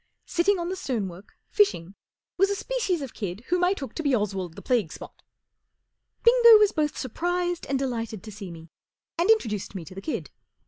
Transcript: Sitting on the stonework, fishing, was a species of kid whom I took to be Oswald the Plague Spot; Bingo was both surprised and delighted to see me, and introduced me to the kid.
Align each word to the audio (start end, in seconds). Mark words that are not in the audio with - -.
Sitting 0.25 0.57
on 0.57 0.69
the 0.69 0.75
stonework, 0.75 1.37
fishing, 1.51 1.93
was 2.35 2.49
a 2.49 2.55
species 2.55 3.03
of 3.03 3.13
kid 3.13 3.41
whom 3.49 3.63
I 3.63 3.73
took 3.73 3.93
to 3.93 4.01
be 4.01 4.15
Oswald 4.15 4.55
the 4.55 4.61
Plague 4.63 4.91
Spot; 4.91 5.21
Bingo 6.23 6.57
was 6.57 6.71
both 6.71 6.97
surprised 6.97 7.67
and 7.67 7.77
delighted 7.77 8.23
to 8.23 8.31
see 8.31 8.49
me, 8.49 8.71
and 9.19 9.29
introduced 9.29 9.75
me 9.75 9.85
to 9.85 9.93
the 9.93 10.01
kid. 10.01 10.31